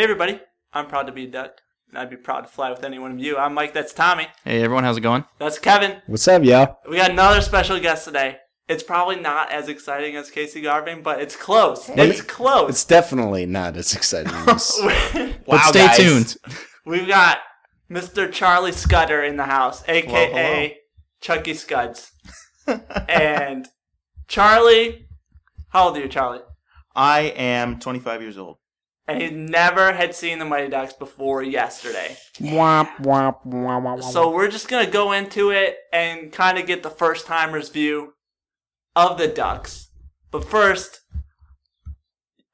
[0.00, 0.40] Hey everybody,
[0.72, 1.60] I'm proud to be a duck.
[1.90, 3.36] and I'd be proud to fly with any one of you.
[3.36, 4.28] I'm Mike, that's Tommy.
[4.46, 5.26] Hey everyone, how's it going?
[5.38, 6.00] That's Kevin.
[6.06, 6.78] What's up, y'all?
[6.88, 8.38] We got another special guest today.
[8.66, 11.90] It's probably not as exciting as Casey Garven, but it's close.
[11.90, 12.70] It's close.
[12.70, 14.80] It's definitely not as exciting as.
[15.46, 15.96] but stay guys.
[15.98, 16.36] tuned.
[16.86, 17.40] We've got
[17.90, 18.32] Mr.
[18.32, 20.68] Charlie Scudder in the house, aka hello.
[21.20, 22.10] Chucky Scuds.
[23.06, 23.68] and
[24.28, 25.08] Charlie,
[25.68, 26.40] how old are you, Charlie?
[26.96, 28.56] I am 25 years old.
[29.10, 32.16] And he never had seen the Mighty Ducks before yesterday.
[32.38, 36.82] womp, womp, womp, womp, So we're just gonna go into it and kind of get
[36.82, 38.14] the first timers view
[38.94, 39.88] of the Ducks.
[40.30, 41.00] But first,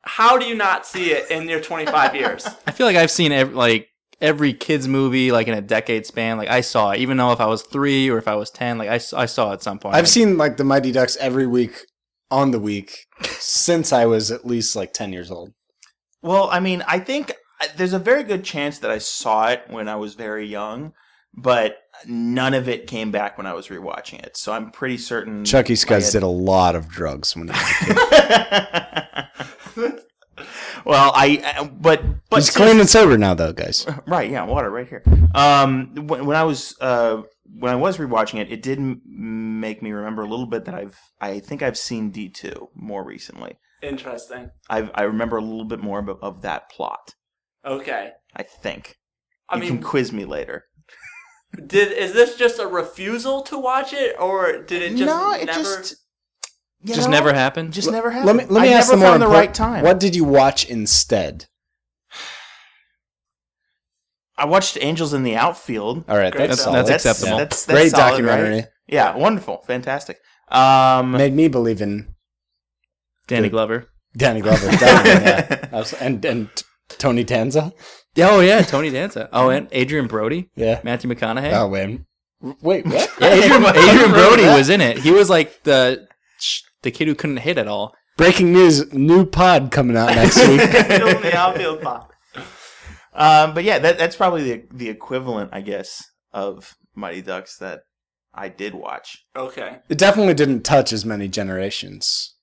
[0.02, 2.48] how do you not see it in your 25 years?
[2.66, 3.88] I feel like I've seen every, like
[4.20, 6.38] every kids movie like in a decade span.
[6.38, 8.78] Like I saw it, even though if I was three or if I was ten,
[8.78, 9.94] like I saw it at some point.
[9.94, 11.84] I've seen like the Mighty Ducks every week
[12.30, 15.52] on the week since I was at least like 10 years old.
[16.26, 19.62] Well, I mean, I think uh, there's a very good chance that I saw it
[19.68, 20.92] when I was very young,
[21.32, 24.36] but none of it came back when I was rewatching it.
[24.36, 25.44] So I'm pretty certain.
[25.44, 28.88] Chucky Scuds did a lot of drugs when he was a
[29.76, 30.02] kid.
[30.84, 33.86] well, I uh, but but He's clean and sober now, though, guys.
[34.04, 35.04] Right, yeah, water right here.
[35.32, 37.22] Um, when, when I was uh,
[37.56, 40.98] when I was rewatching it, it did make me remember a little bit that I've
[41.20, 43.58] I think I've seen D two more recently.
[43.82, 44.50] Interesting.
[44.68, 47.14] I I remember a little bit more of, of that plot.
[47.64, 48.12] Okay.
[48.34, 48.96] I think.
[49.48, 50.64] I you mean, can quiz me later.
[51.66, 55.46] did is this just a refusal to watch it, or did it just no, it
[55.46, 55.58] never?
[55.58, 55.96] just
[56.80, 57.72] you just know, never happened.
[57.72, 58.26] Just never happened.
[58.26, 59.84] Let me let me I ask the more found the right time.
[59.84, 61.46] What did you watch instead?
[64.38, 66.04] I watched Angels in the Outfield.
[66.08, 66.86] All right, Great that's solid.
[66.86, 67.38] That's acceptable.
[67.38, 68.54] That's, that's Great solid, documentary.
[68.56, 68.68] right?
[68.86, 70.18] Yeah, wonderful, fantastic.
[70.48, 72.14] Um, Made me believe in
[73.26, 73.52] Danny Good.
[73.52, 73.88] Glover.
[74.16, 74.70] Danny Glover.
[74.70, 75.22] Definitely,
[75.70, 75.76] yeah.
[75.78, 76.48] Was- and and
[76.88, 77.72] Tony Danza.
[78.18, 79.28] Oh yeah, Tony Danza.
[79.32, 80.80] Oh, and Adrien Brody, Yeah.
[80.84, 81.52] Matthew McConaughey.
[81.52, 82.00] Oh wait,
[82.62, 83.10] wait, what?
[83.20, 84.98] Yeah, Adrien, Adrien Brody was in it.
[84.98, 86.06] He was like the
[86.82, 87.94] the kid who couldn't hit at all.
[88.16, 90.60] Breaking news: new pod coming out next week.
[90.60, 92.12] The outfield pop.
[93.12, 97.80] Um, but yeah, that, that's probably the the equivalent, I guess, of Mighty Ducks that
[98.34, 99.24] I did watch.
[99.34, 99.78] Okay.
[99.88, 102.34] It definitely didn't touch as many generations.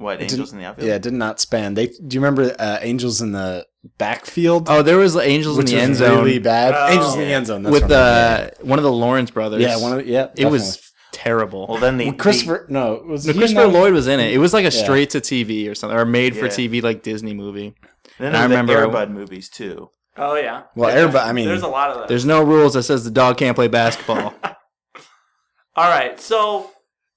[0.00, 0.88] What It Angels didn't- in the Outfield?
[0.88, 1.74] Yeah, it did not span.
[1.74, 3.66] They do you remember uh, Angels in the
[3.98, 4.68] backfield?
[4.70, 6.74] Oh, there was Angels which in the was end zone really bad.
[6.74, 6.92] Oh.
[6.92, 9.30] Angels in the end zone that's with what I mean, uh, one of the Lawrence
[9.30, 9.60] brothers.
[9.60, 10.28] yeah, yeah, one of the, yeah.
[10.36, 10.80] it was
[11.12, 11.66] terrible.
[11.68, 12.18] Well, then the, definitely.
[12.22, 12.66] Christopher.
[12.70, 14.32] no, was No, he Christopher not- Lloyd was in it.
[14.32, 14.82] It was like a Yeah.
[14.84, 16.52] straight to TV or something, or made for Yeah.
[16.52, 17.74] TV like Disney movie.
[18.18, 19.90] the, then I I remember- remember the Airbud movies too.
[20.16, 20.62] Oh yeah.
[20.74, 21.28] Well, Yeah, everybody.
[21.28, 22.06] I mean, There's a lot of them.
[22.08, 24.34] There's no rules that says the dog can't play basketball.
[25.76, 26.20] All right.
[26.20, 26.70] So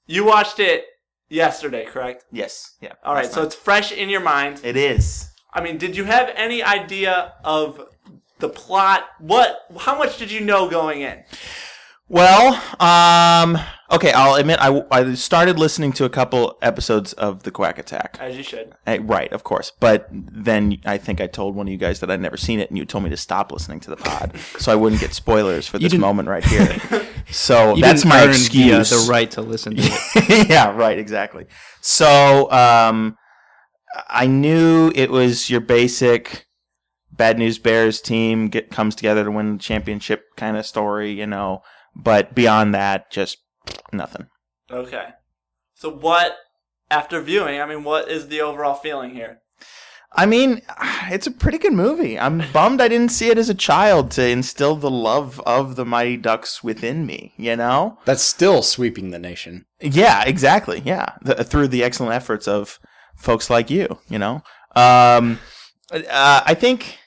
[0.05, 0.85] you watched it
[1.33, 2.25] yesterday, correct?
[2.31, 2.93] Yes, yeah.
[3.03, 3.31] All right.
[3.31, 4.61] So it's fresh in your mind.
[4.63, 5.29] it is.
[5.53, 7.79] I mean, did you have any idea of
[8.39, 9.05] the plot?
[9.19, 9.59] What?
[9.79, 11.23] How much did you know going in?
[12.07, 13.57] Well, um,
[13.93, 18.17] okay, I'll admit I, I started listening to a couple episodes of the Quack Attack.
[18.19, 18.73] As you should.
[18.85, 19.71] Eh, right, of course.
[19.79, 22.69] But then I think I told one of you guys that I'd never seen it,
[22.69, 25.67] and you told me to stop listening to the pod so I wouldn't get spoilers
[25.67, 26.79] for this moment right here.
[27.29, 28.89] So You that's didn't my earn the, uh, excuse.
[28.89, 30.49] The, right to listen to it.
[30.49, 31.45] yeah, right, exactly.
[31.79, 33.17] So um,
[34.09, 36.47] I knew it was your basic
[37.11, 41.27] Bad News Bears team get comes together to win the championship kind of story, you
[41.27, 41.61] know.
[41.95, 43.37] But beyond that, just
[43.91, 44.27] nothing.
[44.71, 45.09] Okay.
[45.73, 46.35] So what?
[46.91, 49.39] After viewing, I mean, what is the overall feeling here?
[50.15, 50.61] I mean,
[51.09, 52.19] it's a pretty good movie.
[52.19, 55.85] I'm bummed I didn't see it as a child to instill the love of the
[55.85, 57.97] Mighty Ducks within me, you know?
[58.05, 59.65] that's still sweeping the nation.
[59.81, 60.83] Yeah, exactly.
[60.85, 61.15] Yeah.
[61.23, 62.79] The, through the excellent efforts of
[63.15, 64.43] folks like you, you know?
[64.75, 65.39] Um,
[65.91, 66.99] uh, I think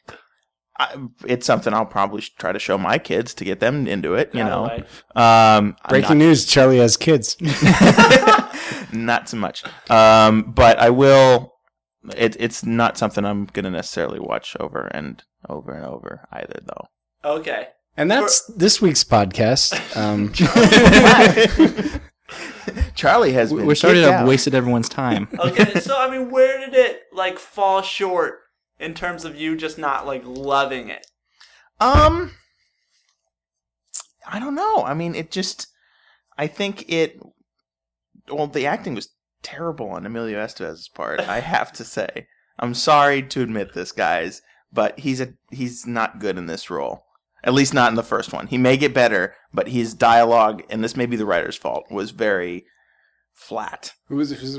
[0.79, 4.31] I, it's something I'll probably try to show my kids to get them into it,
[4.35, 4.65] you By know?
[5.15, 7.37] Um, I'm Breaking news: Charlie has kids.
[7.41, 8.57] not,
[8.93, 9.65] not so much.
[9.91, 11.55] Um, but I will.
[12.17, 16.61] It, it's not something I'm going to necessarily watch over and over and over either,
[16.65, 16.89] though.
[17.25, 17.69] Okay.
[17.97, 19.97] And that's this week's podcast.
[19.97, 20.33] Um,
[22.95, 25.29] Charlie has been We're starting to have wasted everyone's time.
[25.39, 25.81] Okay.
[25.81, 28.41] so I mean, where did it like fall short
[28.79, 31.07] in terms of you just not like loving it?
[31.81, 32.33] Um,
[34.27, 34.85] I don't know.
[34.85, 35.69] I mean, it just.
[36.39, 37.19] I think it.
[38.31, 39.11] Well, the acting was
[39.43, 41.21] terrible on Emilio Estevez's part.
[41.21, 42.27] I have to say.
[42.59, 44.43] I'm sorry to admit this, guys,
[44.73, 47.05] but he's a he's not good in this role.
[47.45, 48.49] At least not in the first one.
[48.49, 52.11] He may get better, but his dialogue, and this may be the writer's fault, was
[52.11, 52.65] very
[53.33, 53.93] flat.
[54.09, 54.59] who's who's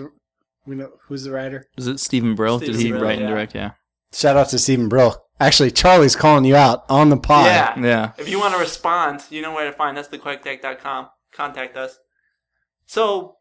[0.66, 1.66] we know who's the writer?
[1.76, 2.60] Was it Stephen Brill?
[2.60, 3.30] Stephen Did he Brill, write and yeah.
[3.30, 3.56] direct?
[3.56, 3.72] Yeah.
[4.14, 5.24] Shout out to Stephen Brill.
[5.40, 7.46] Actually, Charlie's calling you out on the pod.
[7.46, 7.80] Yeah.
[7.80, 8.12] Yeah.
[8.18, 11.10] If you want to respond, you know where to find us, thequackattack.com.
[11.32, 12.00] Contact us.
[12.88, 13.36] So,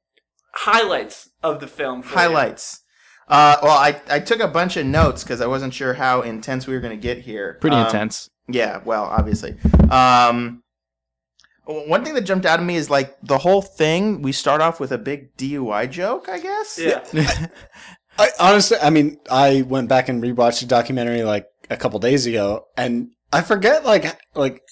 [0.52, 2.02] highlights of the film.
[2.02, 2.14] for you.
[2.16, 2.82] Highlights.
[3.28, 6.66] Uh, well, I, I took a bunch of notes because I wasn't sure how intense
[6.66, 7.56] we were going to get here.
[7.60, 8.28] Pretty Um, intense.
[8.48, 9.56] Yeah, well, obviously.
[9.90, 10.62] Um,
[11.64, 14.22] one thing that jumped out at me is like the whole thing.
[14.22, 16.78] We start off with a big DUI joke, I guess.
[16.78, 17.02] Yeah.
[18.18, 22.26] I, honestly, I mean, I went back and rewatched the documentary like a couple days
[22.26, 24.62] ago, and I forget like like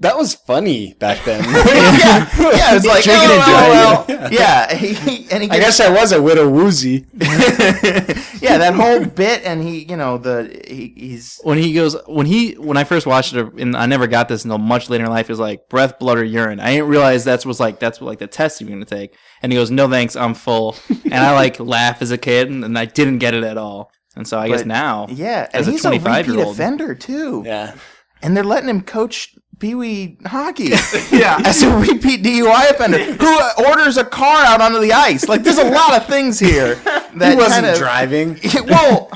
[0.00, 1.42] that was funny back then.
[1.44, 2.72] yeah, yeah.
[2.72, 4.18] It was like, Drinking and oh, driving.
[4.18, 4.74] well, yeah.
[4.74, 7.06] He, he- and he I guess I was a widow woozy.
[7.14, 12.26] yeah, that whole bit, and he, you know, the he, he's when he goes when
[12.26, 15.10] he when I first watched it and I never got this until much later in
[15.10, 18.00] life it was like breath blood or urine I didn't realize that's was like that's
[18.00, 21.14] what, like the test you're gonna take and he goes no thanks I'm full and
[21.14, 24.26] I like laugh as a kid and, and I didn't get it at all and
[24.26, 26.54] so I guess now yeah, and a he's a repeat 25-year-old.
[26.54, 27.42] offender too.
[27.44, 27.74] Yeah,
[28.22, 30.70] and they're letting him coach Pee Wee hockey.
[31.10, 31.40] Yeah.
[31.44, 35.28] as a repeat DUI offender who orders a car out onto the ice.
[35.28, 36.74] Like, there's a lot of things here
[37.16, 38.40] that he wasn't kinda- driving.
[38.66, 39.10] well,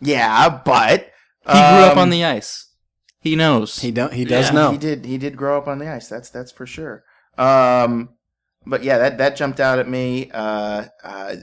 [0.00, 1.10] yeah, but
[1.46, 2.62] he grew up um, on the ice
[3.20, 4.12] he knows He don't.
[4.12, 4.52] He does Yeah.
[4.54, 4.70] know.
[4.70, 5.04] He did.
[5.04, 6.08] He did grow up on the ice.
[6.08, 7.02] That's that's for sure.
[7.36, 8.10] Um,
[8.64, 10.30] but yeah, that that jumped out at me.
[10.32, 11.34] Uh, uh,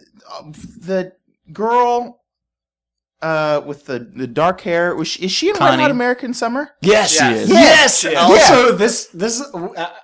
[0.79, 1.11] the
[1.51, 2.22] girl.
[3.23, 5.81] Uh, with the, the dark hair, was she, is she in Wet Connie.
[5.81, 6.71] Hot American Summer?
[6.81, 7.39] Yes, Yes.
[7.43, 7.49] is.
[7.49, 8.03] yes.
[8.03, 8.19] Yeah.
[8.19, 9.41] Also, this this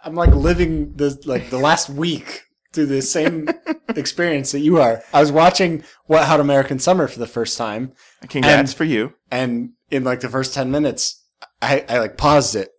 [0.05, 3.49] I'm like living the like the last week through the same
[3.89, 5.01] experience that you are.
[5.13, 7.91] I was watching Wet Hot American Summer for the first time,
[8.29, 9.13] Congrats And- for you.
[9.29, 11.21] and in like the first ten minutes,
[11.61, 12.69] I I like paused it,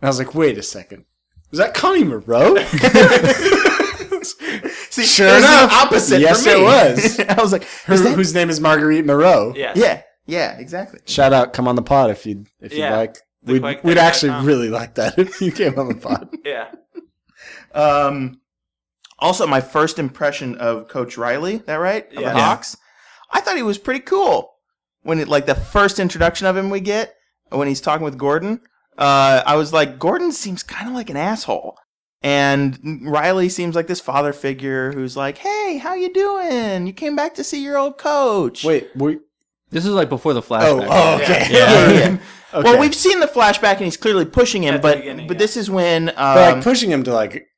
[0.00, 1.04] and I was like, wait a second,
[1.50, 2.54] was that Connie Moreau?
[5.04, 5.70] See, Sure it was enough.
[5.70, 6.20] the opposite.
[6.20, 6.60] Yes, for me.
[6.60, 7.20] it was.
[7.38, 9.52] I was like, Her, that- whose name is Marguerite Moreau.
[9.56, 9.76] Yes.
[9.76, 11.00] yeah, yeah, exactly.
[11.06, 13.18] Shout out, come on the pod if you if you like.
[13.44, 14.46] We'd, we'd actually dot com.
[14.46, 16.28] really like that if you came on the pod.
[16.44, 16.68] Yeah.
[17.74, 18.40] Um,
[19.18, 21.58] also, my first impression of Coach Riley.
[21.58, 22.06] That right?
[22.14, 22.32] Of Yeah.
[22.32, 22.76] the Hawks.
[23.30, 24.54] I thought he was pretty cool
[25.02, 27.14] when it like the first introduction of him we get
[27.50, 28.60] when he's talking with Gordon.
[28.96, 31.76] Uh, I was like, Gordon seems kind of like an asshole,
[32.24, 36.86] and Riley seems like this father figure who's like, "Hey, how you doing?
[36.86, 39.18] You came back to see your old coach." Wait, we,
[39.70, 41.46] this is like before the oh, flashback oh, okay.
[41.50, 42.18] Yeah, yeah.
[42.54, 42.70] Okay.
[42.70, 45.26] Well, we've seen the flashback, and he's clearly pushing him, At but but yeah.
[45.34, 47.48] this is when um, But, like pushing him to like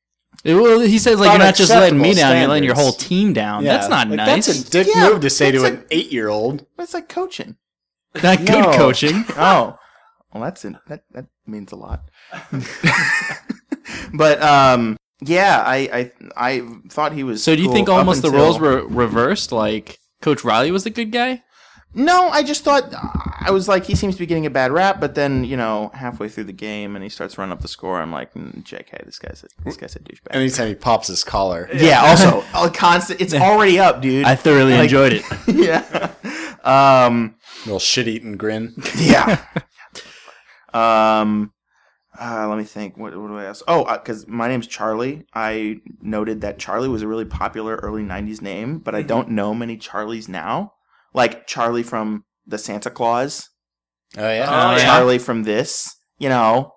[0.42, 2.74] It- well, he says like you're not just letting me Unacceptable down you're letting your
[2.74, 5.50] whole team down yeah, that's not like, nice That's a dick Yeah, move to say
[5.52, 6.64] to that's an eight year old.
[6.78, 7.56] it's like coaching.
[8.22, 8.72] not good No.
[8.72, 9.78] coaching Oh,
[10.32, 12.08] well, that's in, that that means a lot.
[14.14, 17.42] but um, yeah, I I I thought he was.
[17.42, 20.70] so do you cool think up almost the until- roles were reversed like Coach Riley
[20.70, 21.42] was the good guy
[21.94, 22.84] No, I just thought
[23.40, 25.90] I was like he seems to be getting a bad rap, but then you know
[25.94, 29.04] halfway through the game and he starts running up the score, I'm like, mm, JK,
[29.06, 30.32] this guy's a, this guy's a douchebag.
[30.32, 31.68] Anytime he pops his collar.
[31.74, 33.20] yeah, also a constant.
[33.20, 34.26] It's already up, dude.
[34.26, 36.10] I thoroughly Like- enjoyed it yeah.
[37.06, 37.36] Um.
[37.64, 38.74] Little shit eating grin.
[38.98, 39.40] Yeah.
[40.74, 41.52] um.
[42.20, 42.96] Uh, let me think.
[42.96, 43.64] What, what do I ask?
[43.68, 45.26] Oh, because my name's Charlie.
[45.34, 49.54] I noted that Charlie was a really popular early '90s name, but I don't know
[49.54, 50.72] many Charlies now.
[51.14, 53.48] Like Charlie from the Santa Claus,
[54.16, 54.46] Oh yeah.
[54.48, 54.84] Oh, yeah.
[54.84, 55.94] Charlie from this.
[56.18, 56.72] You know,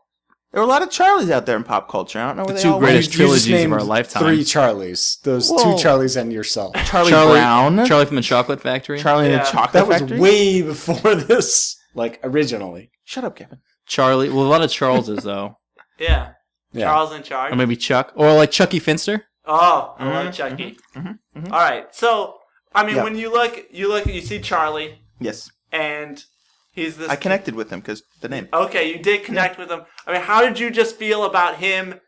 [0.51, 2.19] there were a lot of Charlies out there in pop culture.
[2.19, 4.23] I don't know where The they two all greatest You just trilogies of our lifetime.
[4.23, 5.21] Three Charlies.
[5.21, 5.57] Those Whoa.
[5.77, 6.73] two Charlies and yourself.
[6.85, 9.43] Charlie, Charlie- Brown, Charlie, Charlie from the Chocolate Factory Charlie in Yeah.
[9.43, 9.79] the Chocolate Factory.
[9.81, 10.19] That was Factory.
[10.19, 11.77] way before this.
[11.95, 12.91] Like originally.
[13.05, 13.59] Shut up, Kevin.
[13.89, 15.57] Charlie well a lot of Charleses though
[15.99, 16.31] Yeah.
[16.71, 16.85] Yeah.
[16.85, 17.51] Charles in charge.
[17.51, 20.77] or maybe Chuck or like Chucky Finster Oh, I Mhm, love Chucky.
[20.95, 21.51] mhm, mhm.
[21.51, 22.35] All right, so
[22.73, 23.03] I mean, Yeah.
[23.03, 26.23] when you look, you look, you see Charlie, Yes, and
[26.71, 27.09] he's this.
[27.09, 28.47] I connected with him because the name.
[28.53, 29.81] Okay, you did connect with him.
[30.05, 31.99] I mean, how did you just feel about him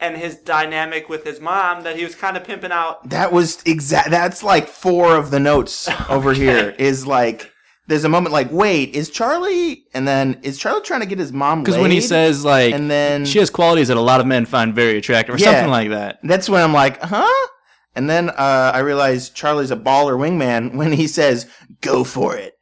[0.00, 1.82] and his dynamic with his mom?
[1.82, 3.06] That he was kind of pimping out.
[3.10, 4.08] That was exact.
[4.10, 6.74] That's like four of the notes over here.
[6.78, 7.52] Is like
[7.88, 9.84] there's a moment like, wait, is Charlie?
[9.94, 11.62] And then is Charlie trying to get his mom?
[11.62, 14.44] because when he says like and then she has qualities that a lot of men
[14.46, 15.52] find very attractive or Yeah.
[15.52, 17.48] something like that that's when I'm like, huh?
[17.94, 21.46] And then uh, I realize Charlie's a baller wingman when he says,
[21.80, 22.52] "Go for it."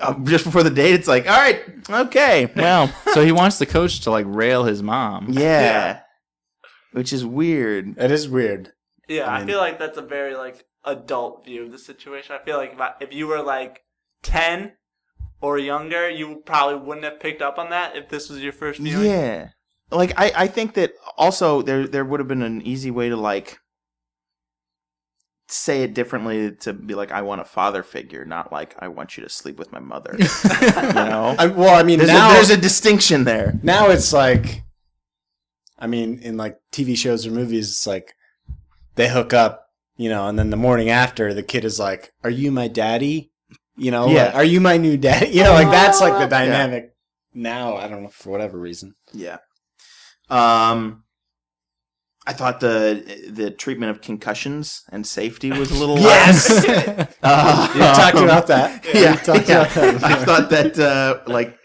[0.00, 1.60] Uh, just before the date, it's like, all right,
[1.90, 6.00] okay, well, so he wants the coach to like rail his mom yeah, Yeah.
[6.92, 7.98] which is weird.
[7.98, 8.72] It is weird.
[9.08, 12.34] Yeah, I I, feel like that's a very like adult view of the situation.
[12.34, 13.82] I feel like if, I, if you were like
[14.22, 14.72] ten
[15.40, 18.80] or younger, you probably wouldn't have picked up on that if this was your first
[18.80, 19.06] viewing.
[19.06, 19.48] Yeah.
[19.90, 23.16] Like I, I think that also there there would have been an easy way to
[23.16, 23.58] like
[25.48, 29.16] say it differently to be like I want a father figure, not like I want
[29.16, 30.14] you to sleep with my mother.
[30.18, 30.26] you
[30.92, 33.58] know, I, well, I mean, there's, now a, there's a distinction there.
[33.62, 34.62] now it's like,
[35.78, 38.14] I mean, in like TV shows or movies, it's like
[38.94, 42.30] they hook up, you know, and then the morning after, the kid is like, "Are
[42.30, 43.29] you my daddy?"
[43.80, 44.26] You know, Yeah.
[44.26, 45.28] like, "Are you my new dad?
[45.34, 46.92] You know, like that's like the dynamic.
[47.32, 48.94] Now, I don't know for whatever reason.
[49.12, 49.38] Yeah.
[50.28, 51.04] Um,
[52.26, 56.48] I thought the the treatment of concussions and safety was a little Yes!
[56.66, 57.16] lax.
[57.22, 58.84] Uh, You talked about that.
[58.84, 59.12] yeah, You yeah.
[59.12, 60.04] about that.
[60.04, 61.56] I thought that uh, like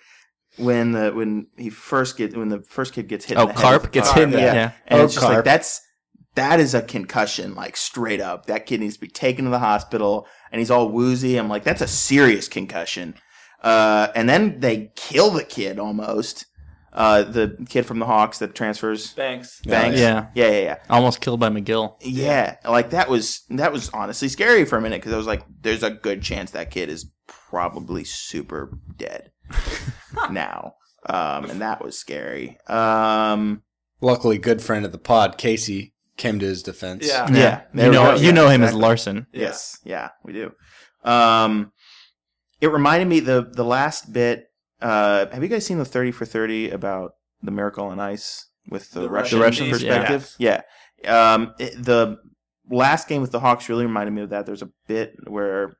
[0.58, 3.38] when the when he first get when the first kid gets hit.
[3.38, 4.54] Oh, in the Carp with gets car, hit in the- yeah.
[4.54, 4.72] yeah.
[4.88, 5.46] and Oh, it's just like Carp.
[5.46, 5.82] that's
[6.36, 8.46] that is a concussion, like straight up.
[8.46, 11.38] That kid needs to be taken to the hospital, and he's all woozy.
[11.38, 13.16] I'm like, that's a serious concussion.
[13.62, 16.46] Uh, and then they kill the kid almost.
[16.94, 19.12] Uh, the kid from the Hawks that transfers.
[19.12, 19.60] Thanks.
[19.62, 20.00] Banks.
[20.00, 20.28] Yeah.
[20.34, 20.78] yeah, yeah, yeah.
[20.90, 21.96] Almost killed by McGill.
[22.00, 25.44] Yeah, like that was that was honestly scary for a minute because I was like,
[25.62, 29.32] "There's a good chance that kid is probably super dead
[30.32, 30.76] now,"
[31.10, 32.58] um, and that was scary.
[32.68, 33.64] Um,
[34.00, 37.06] Luckily, good friend of the pod, Casey, came to his defense.
[37.08, 37.28] Yeah.
[37.32, 38.82] yeah, there You know, you Yeah, know him as exactly.
[38.82, 39.28] Larson.
[39.34, 40.52] Yes, yeah, we do.
[41.04, 41.72] Um,
[42.62, 44.48] it reminded me the the last bit.
[44.82, 48.92] Uh, have you guys seen the thirty for thirty about the Miracle on Ice with
[48.92, 50.36] the, The Russian, Russian Russians, perspective?
[50.40, 50.62] Yeah.
[51.06, 52.18] Um, it- the
[52.70, 54.46] last game with the Hawks really reminded me of that.
[54.46, 55.78] There's a bit where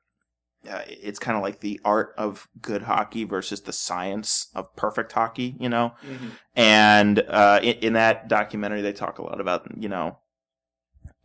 [0.70, 5.12] uh, it's kind of like the art of good hockey versus the science of perfect
[5.14, 5.56] hockey.
[5.60, 6.32] You know, Mhm.
[6.56, 10.20] and uh, in, in that documentary they talk a lot about you know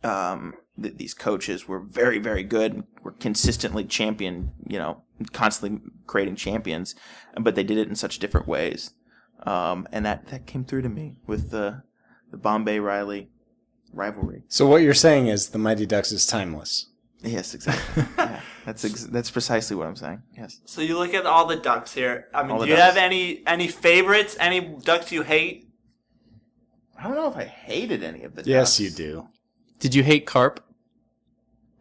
[0.03, 6.35] um, th- these coaches were very very good were consistently champion you know constantly creating
[6.35, 6.95] champions
[7.39, 8.91] but they did it in such different ways
[9.45, 11.83] um, and that that came through to me with the
[12.31, 13.29] the Bombay Riley
[13.93, 16.87] rivalry So what you're saying is the Mighty Ducks is timeless.
[17.21, 21.25] yes exactly yeah, that's ex- that's precisely what I'm saying yes So you look at
[21.25, 22.27] all the ducks here.
[22.33, 22.95] I mean, All do you ducks.
[22.95, 24.35] have any any favorites?
[24.39, 25.67] Any ducks you hate?
[26.97, 28.47] I don't know if I hated any of the ducks.
[28.47, 28.79] Yes, ducks.
[28.79, 29.27] you do.
[29.81, 30.63] Did you hate Carp?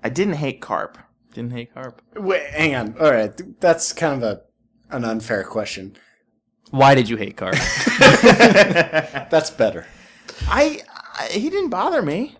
[0.03, 0.99] I didn't hate Carp
[1.35, 2.03] Didn't hate Carp.
[2.17, 2.97] Wait, hang on.
[2.99, 4.41] All right, that's kind of a
[4.95, 5.97] an unfair question.
[6.71, 7.55] Why did you hate Carp?
[9.31, 9.87] That's better.
[10.49, 10.83] I,
[11.19, 12.37] I he didn't bother me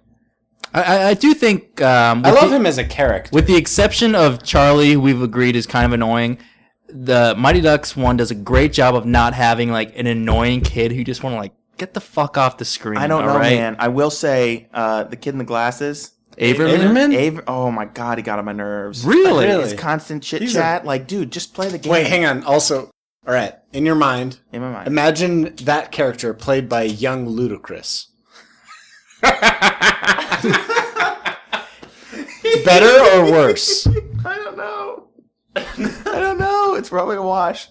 [0.73, 1.81] I, I, I do think.
[1.83, 3.31] Um, I love the- him as a character.
[3.33, 6.39] With the exception of Charlie, who we've agreed is kind of annoying.
[6.89, 10.93] The Mighty Ducks one does a great job of not having like an annoying kid
[10.93, 12.99] who just want to like get the fuck off the screen.
[12.99, 13.57] I don't know, right?
[13.57, 13.77] man.
[13.79, 16.79] I will say, uh, the kid in the glasses, Averman?
[16.79, 17.15] Averman?
[17.17, 19.05] Aver- oh my god, he got on my nerves.
[19.05, 19.47] Really?
[19.47, 19.63] Really?
[19.65, 21.91] His constant chit He's chat, like, dude, just play the game.
[21.91, 22.45] Wait, hang on.
[22.45, 22.91] Also,
[23.27, 28.07] all right, in your mind, In my mind, imagine that character played by young Ludacris.
[32.65, 33.87] Better or worse?
[34.25, 35.09] I don't know.
[35.57, 36.75] I don't know.
[36.75, 37.69] It's probably a wash.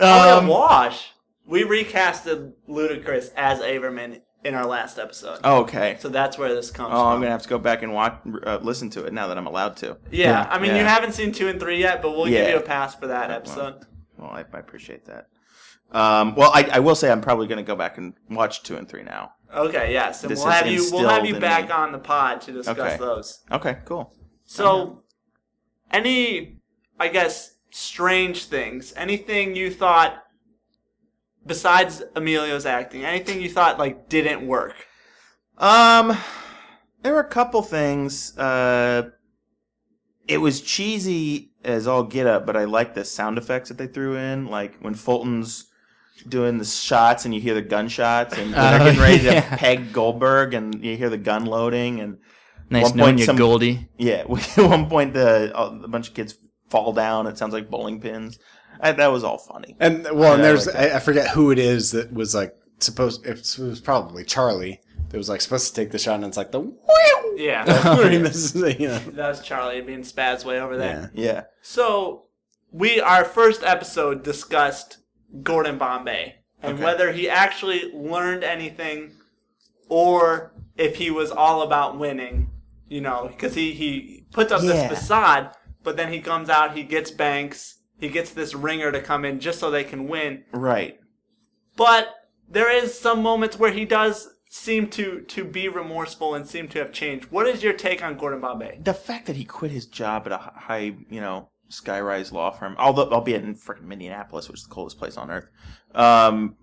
[0.00, 1.10] Oh, Um, yeah, Wash.
[1.46, 5.40] We recasted Ludacris as Averman in our last episode.
[5.44, 5.96] oh, okay.
[6.00, 8.58] So that's where this comes Oh, I'm gonna have to go back and watch, uh,
[8.62, 9.96] listen to it now that I'm allowed to.
[10.10, 10.48] yeah, Yeah.
[10.50, 10.80] I mean, Yeah.
[10.80, 13.30] you haven't seen two and three yet, but we'll give you a pass for that
[13.30, 13.86] episode.
[14.18, 15.28] Well, I, I appreciate that.
[15.92, 18.88] Um, well, I, I will say I'm probably gonna go back and watch two and
[18.88, 19.32] three now.
[19.54, 20.84] Okay, yes, and This we'll have you.
[20.90, 21.72] We'll have you back me.
[21.72, 22.96] on the pod to discuss Okay.
[22.96, 23.44] those.
[23.52, 24.12] Okay, cool.
[24.44, 25.04] So,
[25.92, 26.58] any,
[26.98, 28.92] I guess, strange things?
[28.96, 30.23] Anything you thought
[31.46, 33.04] besides Emilio's acting?
[33.04, 34.74] Anything you thought like didn't work?
[35.58, 36.16] Um,
[37.02, 38.36] there were a couple things.
[38.36, 39.10] Uh,
[40.26, 43.86] it was cheesy as all get up, but I like the sound effects that they
[43.86, 45.66] threw in, like when Fulton's
[46.28, 49.42] doing the shots and you hear the gunshots, and when they're Oh, getting ready to
[49.56, 52.18] peg Goldberg, and you hear the gun loading, and
[52.70, 53.88] Nice One knowing point some- Goldie.
[53.98, 56.36] yeah, at one point the a bunch of kids
[56.70, 57.26] fall down.
[57.26, 58.38] It sounds like bowling pins.
[58.80, 59.76] I, that was all funny.
[59.80, 60.76] And well, Yeah, and I there's like.
[60.76, 63.24] I, I forget who it is that was like supposed.
[63.26, 64.80] It was probably Charlie.
[65.08, 66.72] That was like supposed to take the shot, and it's like the
[67.36, 68.98] Yeah, where he misses it, you know.
[68.98, 71.10] that was Charlie being spaz way over there.
[71.14, 71.24] Yeah.
[71.32, 72.24] Yeah, So,
[72.72, 74.98] we our first episode discussed
[75.42, 76.84] Gordon Bombay and Okay.
[76.84, 79.12] whether he actually learned anything
[79.88, 82.50] or if he was all about winning.
[82.88, 84.88] You know, because he he puts up Yeah.
[84.88, 85.50] this facade,
[85.82, 89.40] but then he comes out, he gets Banks, he gets this ringer to come in
[89.40, 90.44] just so they can win.
[90.52, 90.98] right.
[91.76, 92.08] But
[92.48, 96.78] there is some moments where he does seem to to be remorseful and seem to
[96.78, 97.26] have changed.
[97.32, 98.78] What is your take on Gordon Bombay?
[98.82, 102.76] the fact that he quit his job at a high, you know, skyrise law firm,
[102.78, 105.48] although albeit in freaking Minneapolis, which is the coldest place on earth,
[105.96, 106.54] um,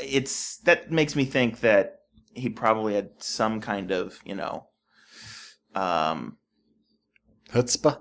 [0.00, 2.00] it's that makes me think that
[2.34, 4.66] he probably had some kind of, you know,
[5.74, 6.38] um,
[7.52, 8.00] Chutzpah.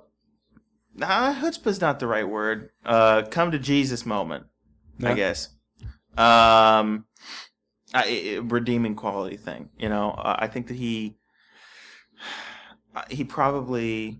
[0.95, 2.69] Nah, chutzpah's not the right word.
[2.85, 4.45] Uh, come to Jesus moment,
[5.03, 5.49] I guess.
[6.17, 7.05] Um,
[7.93, 9.69] I, I- redeeming quality thing.
[9.77, 11.17] You know, uh, I think that he
[12.95, 14.19] uh, he probably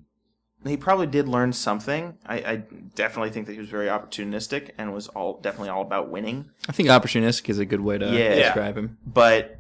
[0.66, 2.18] he probably did learn something.
[2.26, 2.56] I, I
[2.96, 6.50] definitely think that he was very opportunistic and was all definitely all about winning.
[6.68, 8.36] I think opportunistic is a good way to Yeah.
[8.36, 8.98] describe him.
[9.06, 9.60] But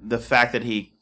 [0.00, 0.92] the fact that he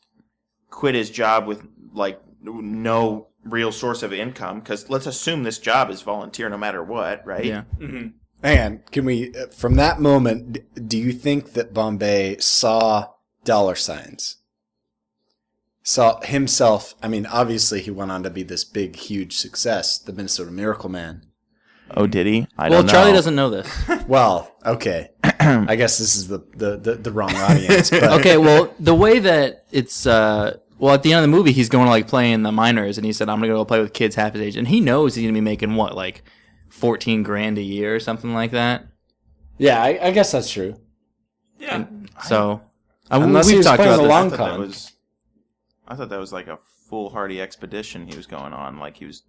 [0.71, 5.91] quit his job with like no real source of income, because let's assume this job
[5.91, 7.45] is volunteer no matter what, right?
[7.45, 7.63] Yeah.
[7.79, 8.09] hmm
[8.43, 13.09] And can we, uh, from that moment, do you think that Bombay saw
[13.45, 14.37] dollar signs?
[15.83, 20.13] Saw himself, I mean, obviously he went on to be this big, huge success, the
[20.13, 21.27] Minnesota Miracle Man.
[21.97, 22.47] Oh, did he?
[22.57, 22.93] I well, don't know.
[22.93, 23.69] Charlie doesn't know this.
[24.07, 25.11] Well, okay.
[25.23, 27.91] I guess this is the, the, the, the wrong audience.
[27.91, 31.53] But okay, well, the way that it's uh well at the end of the movie
[31.53, 33.65] he's going to like play in the minors and he said I'm going to go
[33.65, 35.95] play with kids half his age and he knows he's going to be making what
[35.95, 36.23] like
[36.71, 38.87] 14 grand a year or something like that.
[39.59, 40.77] Yeah, I, I guess that's true.
[41.59, 41.85] Yeah.
[42.25, 42.61] So
[43.11, 44.11] I mean, Unless we've was talked playing about the this.
[44.11, 44.61] long I thought that con.
[44.61, 44.93] was.
[45.89, 46.59] I thought that was like a
[46.89, 48.79] foolhardy expedition he was going on.
[48.79, 49.23] Like he was.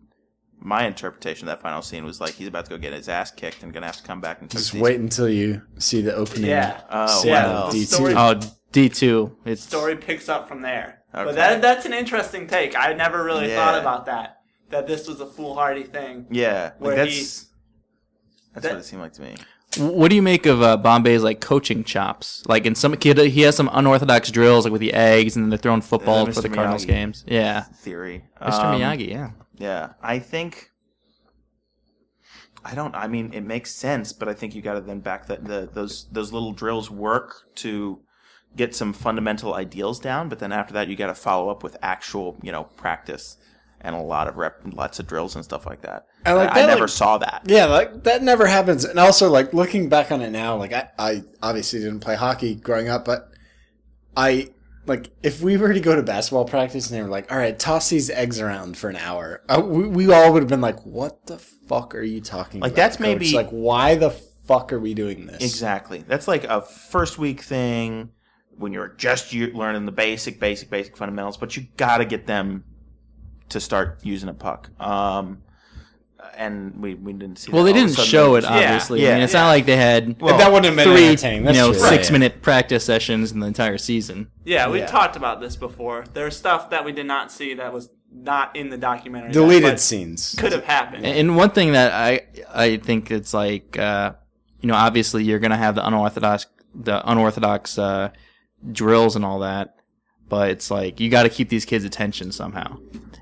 [0.63, 3.31] My interpretation of that final scene was like he's about to go get his ass
[3.31, 6.13] kicked and gonna have to come back and Just these- wait until you see the
[6.13, 6.51] opening.
[6.51, 6.81] Yeah.
[6.89, 8.13] Oh, scene yeah, D2.
[8.15, 9.36] Oh, D2.
[9.46, 11.00] It's Story picks up from there.
[11.13, 11.25] Okay.
[11.25, 12.75] But that that's an interesting take.
[12.77, 13.55] I never really Yeah.
[13.57, 14.37] thought about that.
[14.69, 16.27] That this was a foolhardy thing.
[16.31, 17.45] Yeah, Where like he- that's
[18.53, 19.35] that's that- what it seemed like to me.
[19.77, 22.43] What do you make of uh, Bombay's like coaching chops?
[22.45, 25.49] Like in some kid, he has some unorthodox drills like with the eggs, and then
[25.49, 26.53] they're throwing footballs Uh, for the Mr.
[26.55, 27.23] Cardinals games.
[27.27, 28.63] Yeah, Theory, Mr.
[28.65, 29.09] Um, Miyagi.
[29.09, 30.71] Yeah, Yeah, I think.
[32.63, 32.93] I don't.
[32.95, 35.69] I mean, it makes sense, but I think you got to then back that the
[35.73, 38.01] those those little drills work to
[38.55, 40.29] get some fundamental ideals down.
[40.29, 43.38] But then after that, you got to follow up with actual, you know, practice
[43.84, 46.05] and a lot of rep, lots of drills and stuff like that.
[46.25, 47.44] I like I, that, never like- saw that.
[47.46, 48.83] Yeah, like that never happens.
[48.85, 52.53] And also, like looking back on it now, like I, I obviously didn't play hockey
[52.55, 53.29] growing up, but
[54.16, 54.50] I
[54.85, 57.57] like if we were to go to basketball practice and they were like, "All right,
[57.57, 60.85] toss these eggs around for an hour," uh, we, we all would have been like,
[60.85, 63.03] "What the fuck are you talking Like, about?" that's coach?
[63.07, 65.42] maybe- like why the fuck are we doing this?
[65.42, 66.03] Exactly.
[66.07, 68.09] That's like a first week thing
[68.61, 72.63] when you're just learning the basic, basic, basic fundamentals, but you got to get them
[73.50, 74.69] to start using a puck.
[74.79, 75.41] Um,
[76.37, 77.51] and we, we didn't see.
[77.51, 79.07] well, that they all of a didn't show it Yeah, obviously.
[79.09, 79.41] I mean, it's yeah.
[79.41, 81.43] not like they had Well, that wouldn't have been three, entertaining.
[81.43, 81.81] That's you know, true.
[81.81, 82.11] six Right.
[82.13, 84.27] minute practice sessions in the entire season.
[84.45, 84.85] Yeah, we Yeah.
[84.85, 86.05] talked about this before.
[86.13, 89.31] There's stuff that we did not see that was not in the documentary.
[89.31, 90.35] Deleted that scenes.
[90.37, 91.05] could have happened.
[91.05, 92.21] And one thing that I
[92.53, 94.13] I think it's like uh,
[94.61, 96.45] you know obviously you're gonna have the unorthodox
[96.75, 98.09] the unorthodox uh,
[98.71, 99.75] drills and all that,
[100.29, 102.77] but it's like you got to keep these kids' attention somehow.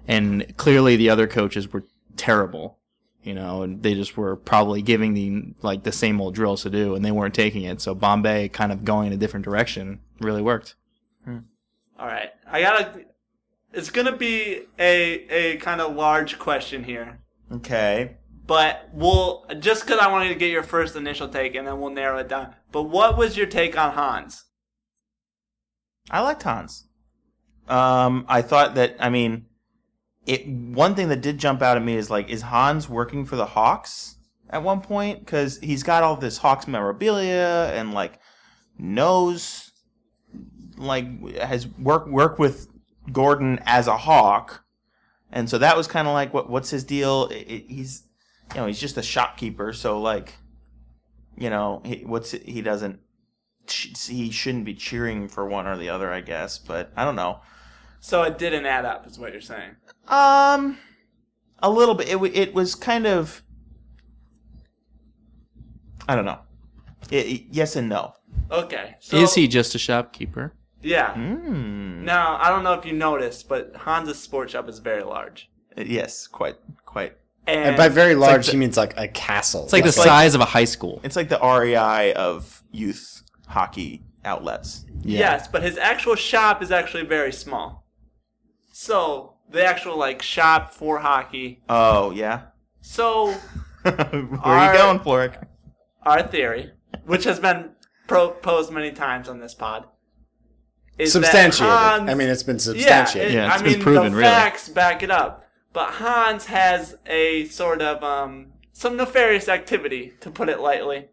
[0.08, 1.84] And clearly the other coaches were
[2.18, 2.80] terrible,
[3.24, 6.70] you know, and they just were probably giving the like the same old drills to
[6.70, 7.80] do, and they weren't taking it.
[7.82, 10.76] So Bombay kind of going in a different direction really worked.
[11.26, 11.40] Hmm.
[11.98, 13.06] All right, I gotta.
[13.72, 17.20] It's gonna be a a kind of large question here,
[17.52, 18.18] Okay.
[18.48, 21.92] but we'll just because I wanted to get your first initial take, and then we'll
[21.92, 22.56] narrow it down.
[22.72, 24.46] But what was your take on Hans?
[26.10, 26.86] I liked Hans.
[27.68, 29.46] Um, I thought that I mean,
[30.26, 30.48] it.
[30.48, 33.46] One thing that did jump out at me is like, is Hans working for the
[33.46, 34.16] Hawks
[34.50, 35.20] at one point?
[35.20, 38.20] Because he's got all this Hawks memorabilia and like
[38.78, 39.72] knows,
[40.78, 42.68] like has work work with
[43.12, 44.64] Gordon as a Hawk,
[45.32, 47.28] and so that was kind of like, what what's his deal?
[47.28, 48.04] It, it- he's,
[48.56, 50.34] you know, he's just a shopkeeper, so like,
[51.38, 53.00] you know, he, what's he doesn't
[53.72, 56.58] he shouldn't be cheering for one or the other, I guess.
[56.60, 57.42] But I don't know.
[58.00, 59.72] So it didn't add up, is what you're saying.
[60.08, 60.78] Um,
[61.62, 62.08] a little bit.
[62.08, 63.44] It w- it was kind of.
[66.08, 66.40] I don't know.
[67.12, 68.14] It, it- yes and no.
[68.52, 68.96] Okay.
[69.00, 70.54] So, Is he just a shopkeeper?
[70.82, 71.14] Yeah.
[71.14, 72.02] Mm.
[72.04, 76.26] Now I don't know if you noticed, but Hans's sports shop is very large, Yes,
[76.26, 76.56] quite,
[76.86, 77.16] quite.
[77.46, 79.66] and, And by very large, the- he means like a castle.
[79.66, 81.02] It's like the like- size of a high school.
[81.04, 84.86] It's like the REI of youth hockey outlets.
[85.02, 87.86] Yes, but his actual shop is actually very small.
[88.72, 91.62] So the actual like shop for hockey.
[91.70, 92.42] Oh yeah.
[92.82, 93.32] So
[93.84, 93.94] Where
[94.44, 95.42] are you going, Floric?
[96.04, 96.72] our theory,
[97.06, 97.72] which has been
[98.08, 99.86] proposed many times on this pod,
[100.98, 101.68] is substantiated.
[101.68, 103.32] That Hans, I mean, it's been yeah, substantiated.
[103.32, 104.30] it- Yeah, it's I been mean proven, the really.
[104.30, 105.46] facts back it up.
[105.74, 111.10] But Hans has a sort of um, some nefarious activity, to put it lightly,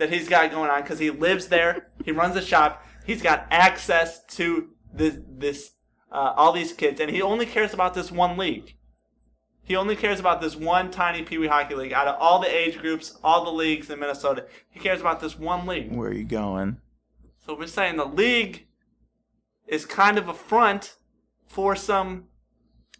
[0.00, 1.90] that he's got going on because he lives there.
[2.04, 2.84] He runs a shop.
[3.04, 5.72] He's got access to this this
[6.10, 8.76] uh, all these kids, and he only cares about this one league.
[9.62, 11.92] He only cares about this one tiny Pee Wee hockey league.
[11.92, 15.38] Out of all the age groups, all the leagues in Minnesota, he cares about this
[15.38, 15.92] one league.
[15.94, 16.78] Where are you going?
[17.46, 18.66] So we're saying the league
[19.68, 20.96] is kind of a front
[21.46, 22.24] for some,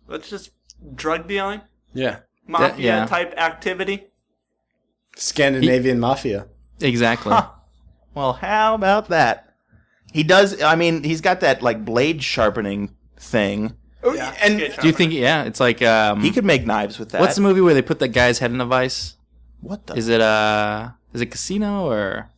[0.07, 0.51] let's just
[0.95, 2.21] drug dealing, Yeah.
[2.47, 3.07] mafia yeah.
[3.07, 4.07] type activity.
[5.17, 6.47] Scandinavian mafia.
[6.81, 7.33] Exactly.
[7.33, 7.49] Huh.
[8.15, 9.55] Well, how about that?
[10.13, 10.61] He does.
[10.63, 13.77] I mean, he's got that like blade sharpening thing.
[14.03, 15.13] Oh, Yeah, and Do you think?
[15.13, 17.21] Yeah, it's like um, He could make knives with that.
[17.21, 19.17] what's the movie where they put that guy's head in a vice?
[19.61, 19.95] what the?
[19.95, 22.31] Is it uh is it Casino or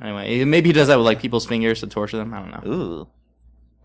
[0.00, 0.44] anyway?
[0.44, 2.32] Maybe he does that with like people's fingers to torture them.
[2.34, 2.72] I don't know.
[2.72, 3.08] Ooh.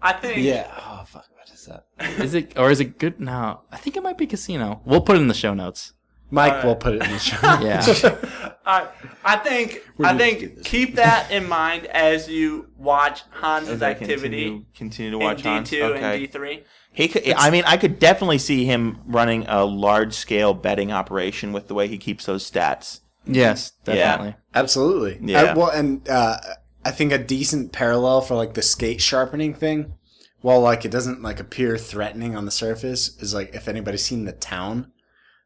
[0.02, 0.68] I think yeah.
[0.78, 1.26] Oh fuck.
[1.34, 1.86] What is that?
[2.22, 3.20] Is it or is it good?
[3.20, 4.82] No, I think it might be Casino.
[4.86, 5.94] We'll put it in the show notes.
[6.30, 6.66] Mike Alright.
[6.66, 7.38] will put it in the show.
[7.62, 8.50] Yeah.
[8.66, 8.88] I,
[9.24, 14.44] I think We're I think keep that in mind as you watch Hans's As activity
[14.46, 15.70] Continue, continue to in watch D Hans.
[15.70, 16.04] two Okay.
[16.04, 16.64] and D three.
[16.92, 17.24] He could.
[17.38, 21.74] I mean, I could definitely see him running a large scale betting operation with the
[21.76, 23.02] way he keeps those stats.
[23.26, 24.34] yes, Yeah.
[24.56, 25.20] Absolutely.
[25.22, 25.44] Yeah.
[25.44, 26.38] Uh, well, and uh,
[26.84, 29.94] I think a decent parallel for like the skate sharpening thing,
[30.42, 34.26] while like it doesn't like appear threatening on the surface, is like if anybody's seen
[34.26, 34.92] the town,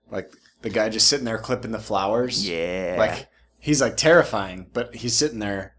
[0.09, 2.47] like the guy just sitting there clipping the flowers.
[2.47, 2.95] Yeah.
[2.97, 3.27] Like
[3.59, 5.75] he's like terrifying, but he's sitting there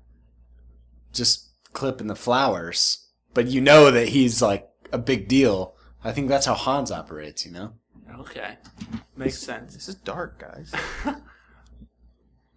[1.13, 3.07] just clipping the flowers.
[3.35, 5.75] But you know that he's like a big deal.
[6.05, 7.75] I think that's how Hans operates, you know?
[8.21, 8.59] Okay,
[9.17, 9.73] makes sense.
[9.75, 10.73] this is dark, guys.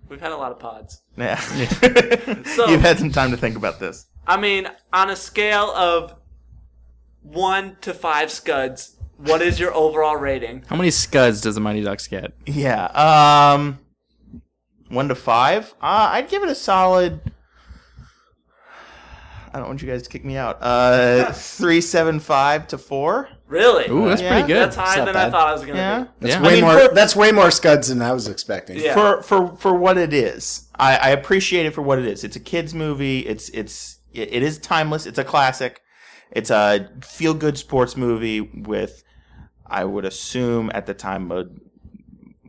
[0.10, 1.02] We've had a lot of pods.
[1.18, 1.40] Yeah.
[2.46, 4.08] So- You've had some time to think about this.
[4.28, 6.16] I mean, on a scale of
[7.22, 10.64] one to five scuds, what is your overall rating?
[10.68, 12.34] How many scuds does the Mighty Ducks get?
[12.46, 12.86] Yeah.
[12.88, 13.80] Um,
[14.90, 15.74] one to five.
[15.82, 17.20] Uh, I'd give it a solid.
[19.54, 20.58] I don't want you guys to kick me out.
[20.62, 23.30] Uh, three seven five to four.
[23.48, 23.88] Really?
[23.90, 24.58] Ooh, that's Yeah, pretty good.
[24.64, 25.32] That's higher not than I bad.
[25.32, 26.00] thought I was gonna Yeah.
[26.04, 26.10] be.
[26.20, 26.42] That's Yeah.
[26.42, 28.80] way I mean, more for- that's way more scuds than I was expecting.
[28.80, 28.94] Yeah.
[28.94, 32.24] For for for what it is, I, I appreciate it for what it is.
[32.26, 33.20] It's a kids movie.
[33.20, 35.06] It's it's it it is timeless.
[35.06, 35.82] It's a classic.
[36.32, 39.04] It's a feel good sports movie with,
[39.66, 41.46] I would assume at the time a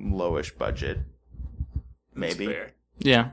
[0.01, 0.99] lowish budget.
[2.15, 2.55] Maybe
[2.99, 3.31] Yeah.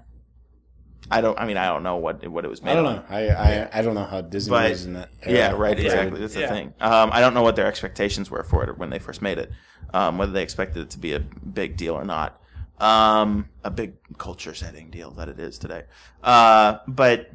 [1.11, 1.37] I don't.
[1.37, 2.71] I mean, I don't know what what it was made.
[2.71, 2.95] I don't on.
[2.95, 3.03] know.
[3.09, 5.09] I, I I don't know how Disney But- was in that.
[5.21, 5.37] era.
[5.37, 5.77] Yeah, right.
[5.77, 6.19] Exactly.
[6.19, 6.49] That's the Yeah.
[6.49, 6.73] thing.
[6.79, 9.51] Um, I don't know what their expectations were for it when they first made it.
[9.93, 12.41] Um, whether they expected it to be a big deal or not.
[12.79, 15.83] Um, a big culture setting deal that it is today.
[16.23, 17.29] Uh, but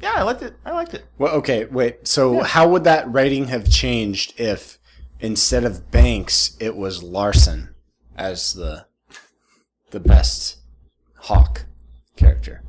[0.00, 0.54] yeah, I liked it.
[0.64, 1.04] I liked it.
[1.18, 2.06] Well, okay, wait.
[2.06, 4.78] So how would that rating have changed if
[5.20, 7.74] instead of Banks it was Larson
[8.16, 8.86] as the
[9.90, 10.58] the best
[11.16, 11.64] Hawk
[12.16, 12.62] character?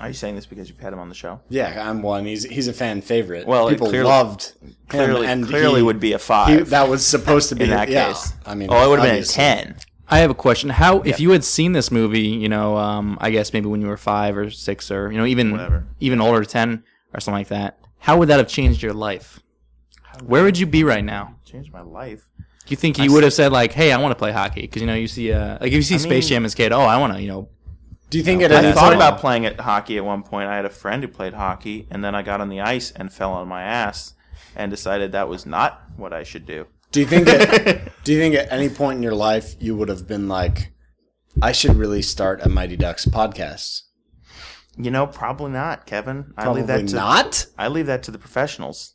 [0.00, 1.40] Are you saying this because you've had him on the show?
[1.48, 2.24] Yeah, I'm one.
[2.24, 3.46] He's he's a fan favorite.
[3.46, 6.88] Well, people clearly- loved him, Clearly, and clearly he- would be a he- five that
[6.88, 8.32] was supposed to be in that yeah, case.
[8.44, 9.76] I mean, oh, it would have been a ten.
[10.10, 10.70] I have a question.
[10.70, 13.86] How, if you had seen this movie, you know, um, I guess maybe when you
[13.88, 15.86] were five or six or, you know, even, Whatever.
[16.00, 16.82] even older, 10
[17.14, 19.40] or something like that, how would that have changed your life?
[20.22, 21.36] Where would you be right now?
[21.44, 22.28] Changed my life.
[22.38, 24.62] Do you think you would have said like, "Hey, I want to play hockey"?
[24.62, 26.54] Because you know, you see, uh, like if you see I Space mean- Jam as
[26.54, 27.48] a kid, oh, I want to, you know,
[28.10, 28.94] Do you think at I any thought point?
[28.96, 30.48] about playing at hockey at one point.
[30.48, 33.12] I had a friend who played hockey, and then I got on the ice and
[33.12, 34.14] fell on my ass,
[34.56, 36.66] and decided that was not what I should do.
[36.94, 39.88] Do you think at, do you think at any point in your life you would
[39.88, 40.72] have been like,
[41.42, 43.80] I should really start a Mighty Ducks podcast?
[44.78, 46.32] You know, probably not, Kevin.
[46.36, 47.46] I Probably leave that to not.
[47.58, 48.94] I leave that to the professionals.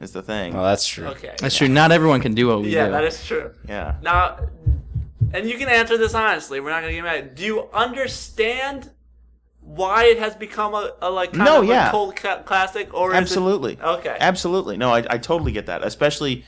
[0.00, 0.52] Is the thing.
[0.56, 1.06] Oh, that's true.
[1.06, 1.34] Okay.
[1.38, 1.68] that's true.
[1.68, 2.90] Not everyone can do what we Yeah, do.
[2.92, 3.52] Yeah, that is true.
[3.68, 3.94] yeah.
[4.02, 4.38] Now,
[5.32, 6.58] and you can answer this honestly.
[6.58, 7.34] We're not gonna get mad.
[7.36, 8.90] Do you understand
[9.60, 11.86] why it has become a, a like kind No, of yeah.
[11.88, 12.92] a cult ca- classic?
[12.94, 13.78] Or is it- Absolutely.
[13.80, 14.16] okay.
[14.20, 14.76] Absolutely.
[14.76, 15.84] No, I, I totally get that.
[15.84, 16.44] Especially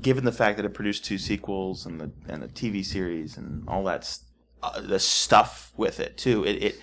[0.00, 3.68] given the fact that it produced two sequels and the and a TV series and
[3.68, 4.18] all that
[4.62, 6.44] uh, the stuff with it too.
[6.44, 6.80] It, it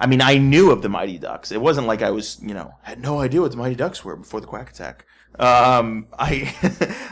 [0.00, 1.50] I mean, I knew of the Mighty Ducks.
[1.50, 4.16] It wasn't like I was, you know, had no idea what the Mighty Ducks were
[4.16, 5.04] before the Quack Attack.
[5.38, 6.54] Um, I,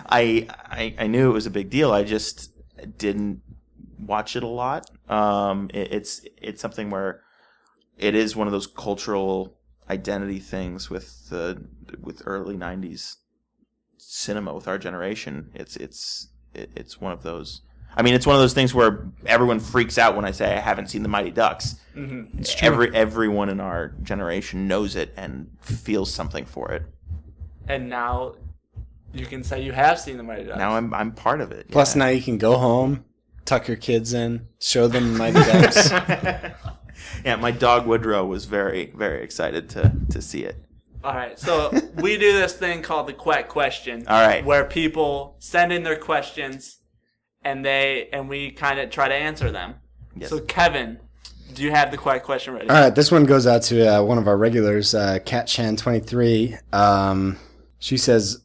[0.08, 1.92] I, I, I knew it was a big deal.
[1.92, 2.52] I just
[2.96, 3.42] didn't
[3.98, 4.88] watch it a lot.
[5.08, 7.22] Um, it, it's it's something where
[7.98, 9.58] it is one of those cultural
[9.90, 11.64] identity things with the
[12.00, 13.16] with early '90s
[13.98, 15.50] cinema with our generation.
[15.54, 17.62] It's it's it's one of those.
[17.98, 20.60] I mean, it's one of those things where everyone freaks out when I say I
[20.60, 21.76] haven't seen the Mighty Ducks.
[21.96, 22.38] Mm-hmm.
[22.38, 22.68] It's true.
[22.68, 26.82] Every everyone in our generation knows it and feels something for it.
[27.68, 28.34] and now
[29.14, 30.58] you can say you have seen the Mighty Ducks.
[30.58, 31.70] Now I'm I'm part of it.
[31.70, 32.00] Plus, yeah.
[32.00, 33.04] now you can go home,
[33.46, 35.90] tuck your kids in, show them the Mighty Ducks.
[37.24, 40.56] yeah, my dog Woodrow was very very excited to to see it.
[41.06, 44.08] All right, so we do this thing called the Quack Question.
[44.08, 44.44] All right.
[44.44, 46.80] where people send in their questions,
[47.44, 49.76] and they and we kind of try to answer them.
[50.16, 50.30] Yes.
[50.30, 50.98] So Kevin,
[51.54, 52.68] do you have the Quack Question ready?
[52.68, 55.76] All right, this one goes out to uh, one of our regulars, uh, Cat Chan
[55.76, 56.56] twenty three.
[56.72, 57.38] Um,
[57.78, 58.44] she says,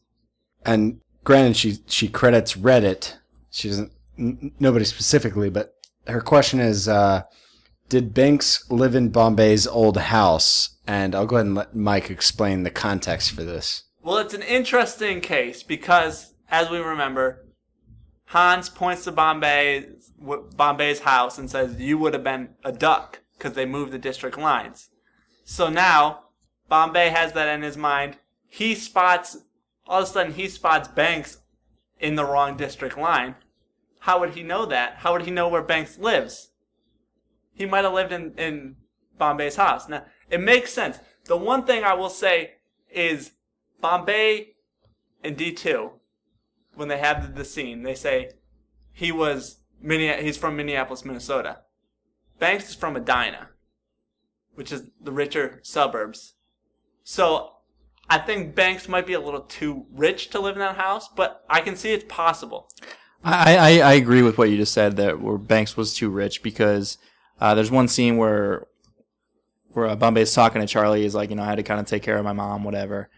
[0.63, 3.15] and granted, she she credits Reddit.
[3.49, 5.73] She doesn't n- nobody specifically, but
[6.05, 7.23] her question is, uh,
[7.89, 10.70] did Banks live in Bombay's old house?
[10.91, 13.83] And I'll go ahead and let Mike explain the context for this.
[14.03, 17.45] Well, it's an interesting case because, as we remember,
[18.25, 19.85] Hans points to Bombay,
[20.19, 24.37] Bombay's house and says, "You would have been a duck because they moved the district
[24.37, 24.89] lines."
[25.45, 26.25] So now,
[26.67, 28.17] Bombay has that in his mind.
[28.49, 29.37] He spots,
[29.87, 31.37] all of a sudden, he spots Banks
[32.01, 33.35] in the wrong district line.
[34.01, 34.95] How would he know that?
[34.97, 36.51] How would he know where Banks lives?
[37.53, 38.75] He might have lived in, in
[39.17, 39.87] Bombay's house.
[39.87, 40.99] Now, it makes sense.
[41.25, 42.53] The one thing I will say
[42.89, 43.31] is
[43.81, 44.53] Bombay
[45.23, 45.91] in D2,
[46.75, 48.31] when they have the, scene, they say
[48.91, 51.59] he was he's from Minneapolis, Minnesota.
[52.39, 53.49] Banks is from Edina,
[54.55, 56.35] which is the richer suburbs.
[57.03, 57.51] So
[58.09, 61.43] I think Banks might be a little too rich to live in that house, but
[61.49, 62.69] I can see it's possible.
[63.23, 66.41] I, I, I agree with what you just said that where Banks was too rich
[66.41, 66.97] because
[67.39, 68.67] uh, there's one scene where
[69.73, 71.03] where uh, Bombay's talking to Charlie.
[71.03, 73.09] He's like, you know, I had to kind of take care of my mom, whatever.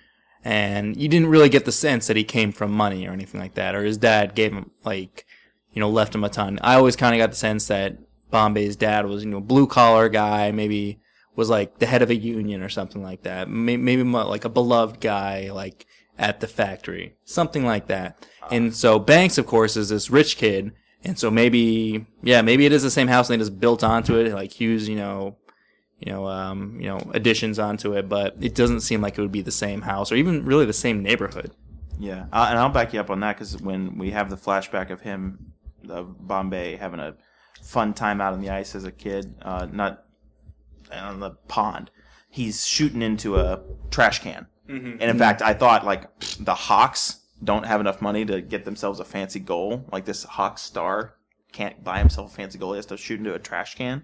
[0.43, 3.53] And you didn't really get the sense that he came from money or anything like
[3.55, 5.25] that, or his dad gave him like,
[5.71, 6.59] you know, left him a ton.
[6.61, 7.97] I always kind of got the sense that
[8.29, 10.99] Bombay's dad was, you know, a blue collar guy, maybe
[11.35, 13.49] was like the head of a union or something like that.
[13.49, 15.85] Maybe, maybe like a beloved guy, like
[16.17, 18.27] at the factory, something like that.
[18.51, 20.73] And so Banks, of course, is this rich kid.
[21.03, 24.15] And so maybe, yeah, maybe it is the same house and they just built onto
[24.17, 25.37] it, like Hughes, you know,
[26.05, 29.31] you know, um, you know, additions onto it, but it doesn't seem like it would
[29.31, 31.51] be the same house or even really the same neighborhood.
[31.97, 34.89] Yeah, uh, and I'll back you up on that because when we have the flashback
[34.89, 35.53] of him,
[35.89, 37.15] of Bombay having a
[37.61, 40.05] fun time out on the ice as a kid, uh, not
[40.91, 41.89] on the pond,
[42.29, 44.47] he's shooting into a trash can.
[44.99, 48.99] And in fact, I thought like the Hawks don't have enough money to get themselves
[48.99, 49.85] a fancy goal.
[49.91, 51.15] Like this Hawk star
[51.53, 54.03] can't buy himself a fancy goal; he has to shoot into a trash can.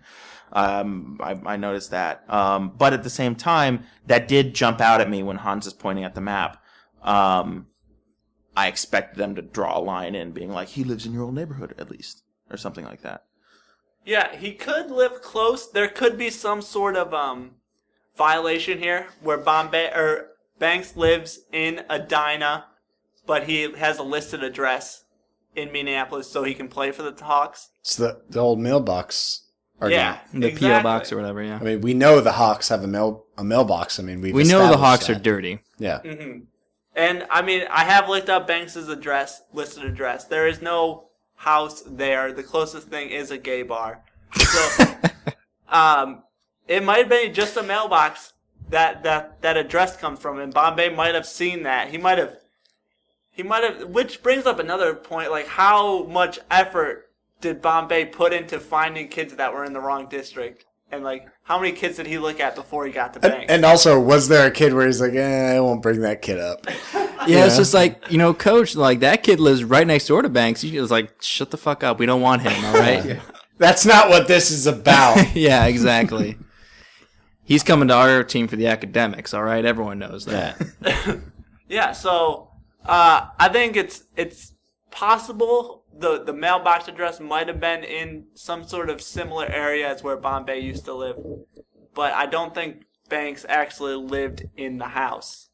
[0.53, 2.23] Um, I, I noticed that.
[2.31, 5.73] Um, but at the same time, that did jump out at me when Hans is
[5.73, 6.63] pointing at the map.
[7.01, 7.67] Um,
[8.55, 11.35] I expected them to draw a line in, being like, "He lives in your old
[11.35, 13.23] neighborhood, at least," or something like that.
[14.05, 15.69] Yeah, he could live close.
[15.69, 17.55] There could be some sort of um
[18.15, 22.65] violation here where Bombay or Banks lives in Edina,
[23.25, 25.05] but he has a listed address
[25.55, 27.69] in Minneapolis so he can play for the Hawks.
[27.81, 29.43] It's the, the old mailbox
[29.81, 30.19] argument.
[30.33, 30.69] Yeah, The exactly.
[30.69, 31.57] PO box or whatever, yeah.
[31.59, 33.99] I mean, we know the Hawks have a mail a mailbox.
[33.99, 35.17] I mean, we've We know the Hawks that.
[35.17, 35.59] are dirty.
[35.77, 35.99] Yeah.
[35.99, 36.39] hmm
[36.95, 40.25] And I mean, I have looked up Banks's address, listed address.
[40.25, 42.33] There is no house there.
[42.33, 44.03] The closest thing is a gay bar.
[44.35, 44.85] So,
[45.69, 46.23] um,
[46.67, 48.33] it might have been just a mailbox
[48.69, 51.89] that that that address comes from, and Bombay might have seen that.
[51.89, 52.35] He might have,
[53.31, 53.89] he might have.
[53.89, 57.09] Which brings up another point: like how much effort
[57.41, 61.57] did Bombay put into finding kids that were in the wrong district, and like how
[61.59, 63.51] many kids did he look at before he got to And, Banks?
[63.53, 66.39] and also, was there a kid where he's like, eh, I won't bring that kid
[66.39, 66.65] up?
[67.27, 70.29] Yeah, it's just like, you know, coach, like that kid lives right next door to
[70.29, 70.61] Banks.
[70.61, 71.99] He was like, shut the fuck up.
[71.99, 73.19] We don't want him, all right?
[73.57, 75.17] That's not what this is about.
[75.35, 76.37] yeah, exactly.
[77.43, 79.65] He's coming to our team for the academics, all right?
[79.65, 80.65] Everyone knows that.
[81.67, 82.48] Yeah, so
[82.85, 84.53] uh, I think it's it's
[84.91, 90.03] possible the the mailbox address might have been in some sort of similar area as
[90.03, 91.17] where Bombay used to live,
[91.93, 95.49] but I don't think Banks actually lived in the house.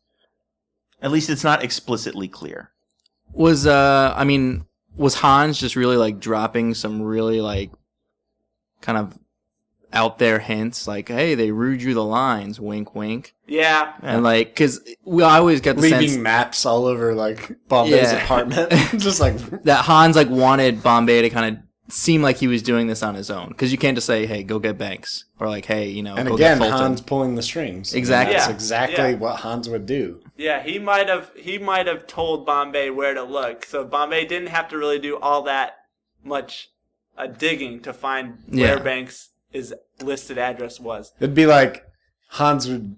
[1.01, 2.71] At least it's not explicitly clear.
[3.33, 7.71] Was uh I mean, was Hans just really like dropping some really like
[8.81, 9.17] kind of
[9.95, 13.33] out there hints like, hey, they rude you the lines, wink wink.
[13.47, 18.11] Yeah, And like cuz we always get the Leaving sense maps all over like Bombay's
[18.11, 18.23] Yeah.
[18.23, 18.71] apartment.
[18.97, 22.87] just like that Hans like wanted Bombay to kind of seem like he was doing
[22.87, 25.65] this on his own cuz you can't just say, "Hey, go get Banks." Or like,
[25.65, 27.93] "Hey, you know, And go again, get Fulton." Hans pulling the strings.
[27.93, 28.33] Exactly.
[28.35, 28.53] That's Yeah.
[28.55, 29.17] exactly Yeah.
[29.17, 30.21] what Hans would do.
[30.35, 34.49] yeah, he might have he might have told Bombay where to look, so Bombay didn't
[34.49, 35.75] have to really do all that
[36.23, 36.69] much
[37.17, 41.13] uh, digging to find where Banks' his listed address was.
[41.19, 41.85] It'd be like
[42.29, 42.97] Hans would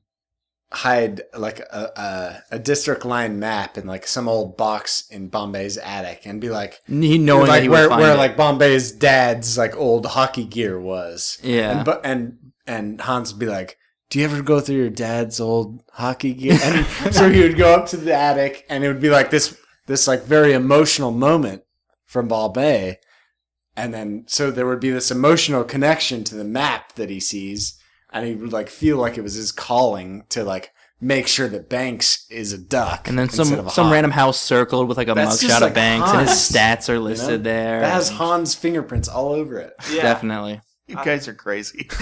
[0.71, 5.77] hide like a, a, a district line map in like some old box in Bombay's
[5.77, 8.17] attic and be like, he knowing like he where, where it.
[8.17, 11.37] like Bombay's dad's like old hockey gear was.
[11.43, 11.77] Yeah.
[11.77, 13.77] And, bu- and and Hans would be like,
[14.09, 16.57] do you ever go through your dad's old hockey gear?
[16.61, 19.57] And so he would go up to the attic, and it would be like this,
[19.85, 21.63] this like very emotional moment
[22.05, 22.99] from Bombay,
[23.77, 27.79] and then so there would be this emotional connection to the map that he sees,
[28.11, 31.69] and he would like feel like it was his calling to like make sure that
[31.69, 33.93] Banks is a duck, And then some of a some hawk.
[33.93, 36.89] random house circled with like a That's just mugshot like of Banks, and his stats
[36.89, 37.05] are you know?
[37.05, 37.79] listed there.
[37.81, 39.73] that has Hans' fingerprints all over it.
[39.91, 40.01] Yeah.
[40.01, 40.59] Definitely.
[40.87, 41.87] You guys are crazy.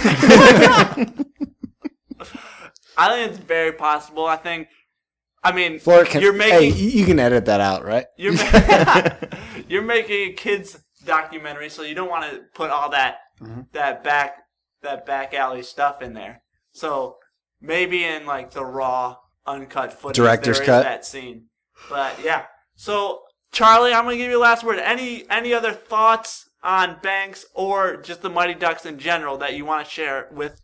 [2.98, 4.26] I think it's very possible.
[4.26, 4.68] I think.
[5.44, 8.06] I mean, can, you're hey, making you can edit that out, right?
[8.18, 9.10] you're ma-
[9.68, 13.72] you're making a kids documentary, so you don't want to put all that Mhm.
[13.74, 14.38] that back
[14.82, 16.42] that back alley stuff in there.
[16.74, 17.18] So
[17.62, 20.84] maybe in like the raw uncut footage, Director's there is cut.
[20.84, 21.46] that scene.
[21.90, 24.80] But yeah, so Charlie, I'm gonna give you the last word.
[24.80, 29.66] Any any other thoughts on Banks or just the Mighty Ducks in general that you
[29.66, 30.62] want to share with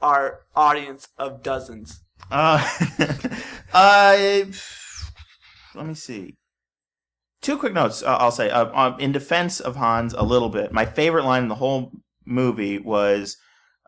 [0.00, 2.02] our audience of dozens?
[2.30, 2.58] Uh,
[3.74, 4.46] I
[5.74, 6.36] let me see.
[7.42, 8.02] Two quick notes.
[8.02, 10.72] Uh, I'll say uh, um, in defense of Hans a little bit.
[10.72, 11.92] My favorite line in the whole
[12.26, 13.36] movie was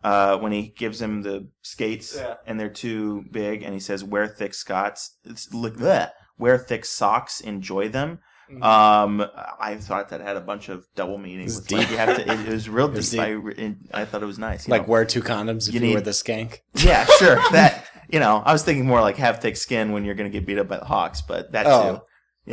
[0.02, 2.34] uh, when he gives him the skates Yeah.
[2.46, 5.16] and they're too big, and he says, "Wear thick Scots,
[5.52, 8.62] look, bleh, wear thick socks, enjoy them." Mhm.
[8.64, 9.24] Um,
[9.60, 11.56] I thought that had a bunch of double meanings.
[11.58, 11.90] It's It's like deep.
[11.90, 12.22] you have to.
[12.32, 13.20] It, it was real It's deep.
[13.20, 13.44] I, deep.
[13.44, 14.66] re- I thought it was nice.
[14.66, 14.92] you Like know?
[14.92, 16.58] wear two condoms if You you, need- wear the skank.
[16.74, 17.36] Yeah, sure.
[17.52, 20.36] that you know, I was thinking more like have thick skin when you're going to
[20.36, 21.96] get beat up by the Hawks, but that Oh.
[21.96, 22.00] too.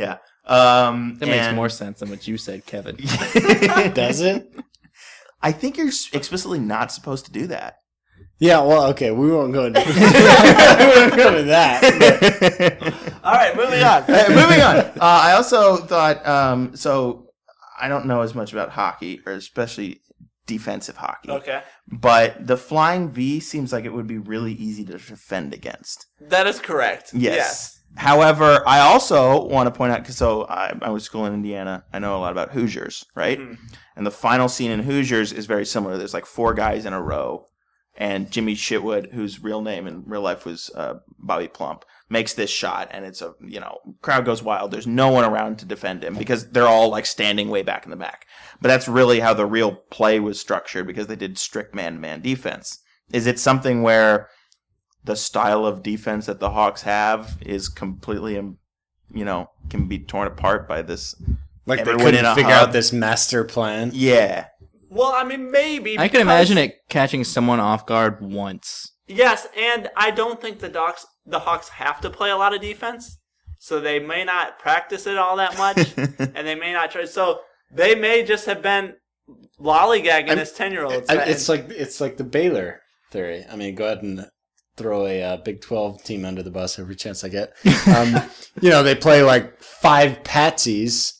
[0.00, 0.18] Yeah.
[0.46, 2.96] Um, That makes and- more sense than what you said, Kevin.
[3.94, 4.52] Does it?
[5.42, 7.76] I think you're explicitly not supposed to do that.
[8.38, 8.60] Yeah.
[8.62, 9.10] Well, okay.
[9.10, 9.80] We won't go into.
[9.86, 13.14] we won't go into that.
[13.24, 14.02] All right, moving on.
[14.02, 14.76] Uh, moving on.
[14.76, 17.26] Uh, I also thought um, so.
[17.82, 20.02] I don't know as much about hockey, or especially
[20.46, 21.30] defensive hockey.
[21.30, 26.04] Okay, But the flying V seems like it would be really easy to defend against.
[26.20, 27.14] that is correct.
[27.14, 27.79] Yes.
[27.96, 31.84] However, I also want to point out because so I, I was school in Indiana.
[31.92, 33.38] I know a lot about Hoosiers, right?
[33.38, 33.58] Mhm.
[33.96, 35.98] And the final scene in Hoosiers is very similar.
[35.98, 37.48] There's like four guys in a row,
[37.96, 42.48] and Jimmy Chitwood, whose real name in real life was uh, Bobby Plump, makes this
[42.48, 44.70] shot, and it's a you know crowd goes wild.
[44.70, 47.90] There's no one around to defend him because they're all like standing way back in
[47.90, 48.26] the back.
[48.60, 52.78] But that's really how the real play was structured because they did strict man-to-man defense.
[53.12, 54.28] Is it something where
[55.04, 58.58] the style of defense that the Hawks have is completely, um,
[59.12, 61.14] you know, can be torn apart by this?
[61.66, 62.68] Like they Everyone in couldn't figure hub.
[62.68, 63.90] out this master plan.
[63.94, 64.46] Yeah,
[64.88, 65.98] Well, I mean, maybe.
[65.98, 68.92] I can imagine it catching someone off guard once.
[69.06, 72.60] Yes, and I don't think the Docs, the Hawks have to play a lot of
[72.60, 73.18] defense,
[73.58, 75.78] so they may not practice it all that much,
[76.18, 77.04] and they may not try.
[77.04, 77.40] So
[77.72, 78.94] they may just have been
[79.60, 81.04] lollygagging I'm- this ten year old.
[81.10, 83.44] It's like it's like the Baylor theory.
[83.50, 84.26] I mean, go ahead and
[84.80, 87.52] throw a uh, Big Twelve team under the bus every chance I get.
[87.86, 88.14] Um,
[88.60, 91.12] you know, they play like five patsies,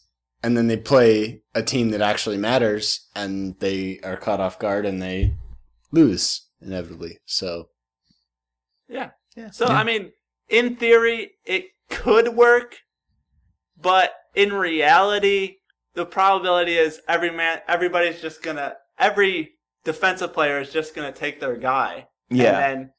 [0.42, 4.86] and then they play a team that actually matters, and they are caught off guard
[4.86, 5.34] and they
[5.92, 7.18] lose inevitably.
[7.26, 7.68] So
[8.88, 9.10] yeah.
[9.36, 9.50] Yeah.
[9.50, 9.74] So Yeah.
[9.74, 10.12] I mean,
[10.48, 12.78] in theory, it could work,
[13.80, 15.56] but in reality,
[15.94, 19.52] the probability is every man, everybody's just gonna, every
[19.84, 22.08] defensive player is just gonna take their guy.
[22.30, 22.50] yeah.
[22.50, 22.92] And then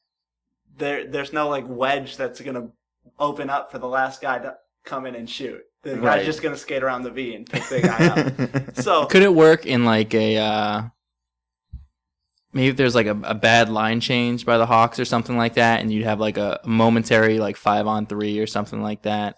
[0.76, 2.68] there there's no like wedge that's gonna
[3.18, 5.60] open up for the last guy to come in and shoot.
[5.82, 6.16] The Right.
[6.18, 8.74] guy's just gonna skate around the V and pick the guy up.
[8.82, 10.82] So Could it work in like a uh
[12.52, 15.54] maybe if there's like a, a bad line change by the Hawks or something like
[15.54, 19.36] that, and you'd have like a momentary like five on three or something like that.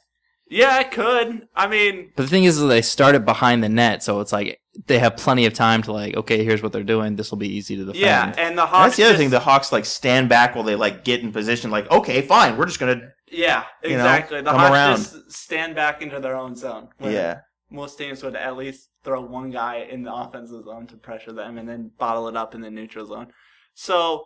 [0.51, 1.49] yeah, it could.
[1.55, 4.99] I mean, But the thing is, they started behind the net, so it's like they
[4.99, 7.17] have plenty of time to like, okay, here's what they're doing.
[7.17, 8.01] This will be easy to defend.
[8.01, 8.85] yeah, and the Hawks.
[8.85, 9.31] That's the other just- thing.
[9.31, 11.71] The Hawks like stand back while they like get in position.
[11.71, 13.13] Like, okay, fine, we're just gonna.
[13.31, 14.41] yeah, you know, exactly.
[14.43, 14.97] the Hawks around.
[14.97, 16.89] just stand back into their own zone.
[17.01, 21.33] Yeah, most teams would at least throw one guy in the offensive zone to pressure
[21.33, 23.29] them, and then bottle it up in the neutral zone.
[23.75, 24.25] So,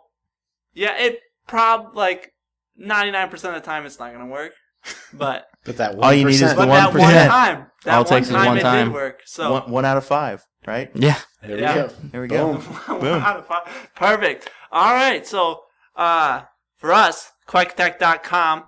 [0.72, 2.32] yeah, it prob like
[2.76, 4.53] ninety nine percent of the time it's not gonna work,
[5.12, 5.46] but.
[5.68, 6.48] But that one All you need is 1%.
[6.50, 7.28] the But that one 1%.
[7.28, 8.86] time, that All it one takes is time one it time.
[8.88, 9.20] did work.
[9.24, 10.90] So one, one out of five, right?
[10.94, 11.18] yeah.
[11.42, 11.74] There we Yeah.
[11.74, 11.88] go.
[12.10, 12.52] There we go.
[12.54, 12.62] Boom.
[12.88, 13.22] One Boom.
[13.22, 13.90] out of five.
[13.94, 14.50] Perfect.
[14.72, 15.24] All right.
[15.26, 15.60] So,
[15.94, 16.42] uh,
[16.78, 18.64] for us, quackattack.com,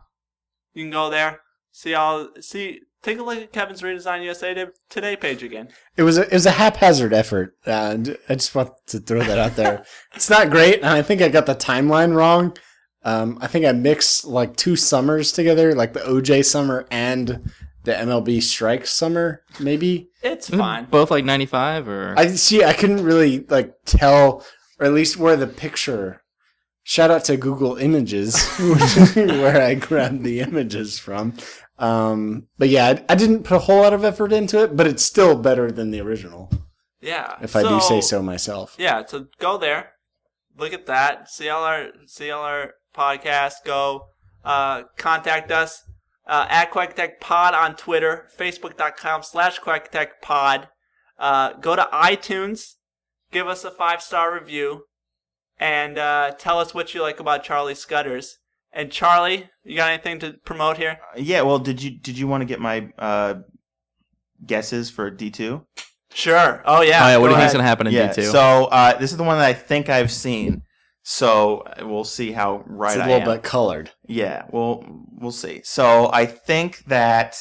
[0.75, 1.41] you can go there,
[1.73, 5.69] see all, see, take a look at Kevin's Redesign USA to- Today page again.
[5.97, 9.39] It was a, it was a haphazard effort, and I just want to throw that
[9.39, 9.85] out there.
[10.15, 12.57] it's not great, and I think I got the timeline wrong.
[13.03, 17.51] Um, I think I mixed like two summers together, like the OJ summer and
[17.85, 20.11] the MLB strike summer, maybe.
[20.23, 20.85] It's fine.
[20.85, 22.63] Both like 95 or I see.
[22.63, 24.45] I couldn't really like tell,
[24.79, 26.23] or at least where the picture
[26.83, 28.37] shout out to Google Images,
[29.15, 31.35] where I grabbed the images from.
[31.79, 34.87] Um, but yeah, I, I didn't put a whole lot of effort into it, but
[34.87, 36.51] it's still better than the original,
[37.01, 37.37] Yeah.
[37.41, 38.77] if I do say so myself.
[38.79, 39.93] Yeah, so go there,
[40.59, 43.65] look at that, see all our see all our podcasts.
[43.65, 44.03] Go
[44.45, 45.83] uh, contact us
[46.27, 49.91] uh, at Quack Pod on Twitter, Facebook.com slash Quack
[50.23, 50.69] Pod.
[51.19, 52.75] Uh, go to iTunes,
[53.33, 54.85] give us a five star review,
[55.59, 58.37] and uh, tell us what you like about Charlie Scudders.
[58.73, 60.99] And Charlie, you got anything to promote here?
[61.17, 61.43] Yeah.
[61.43, 63.35] Well, did you did you want to get my uh,
[64.47, 65.67] guesses for D two?
[66.13, 66.63] Sure.
[66.65, 67.05] Oh yeah.
[67.05, 67.53] oh yeah, what do go you think's ahead.
[67.55, 68.09] gonna happen in Yeah.
[68.13, 68.29] D two?
[68.31, 70.63] So uh, this is the one that I think I've seen.
[71.13, 73.91] So uh, we'll see how right It's a little bit colored.
[74.07, 74.85] Yeah, we'll
[75.19, 75.61] we'll see.
[75.65, 77.37] So I think that,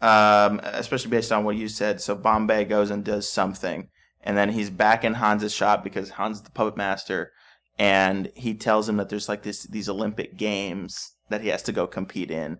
[0.00, 3.88] um, especially based on what you said, so Bombay goes and does something,
[4.20, 7.32] and then he's back in Hans's shop because Hans is the puppet master,
[7.76, 11.72] and he tells him that there's like this these Olympic games that he has to
[11.72, 12.58] go compete in,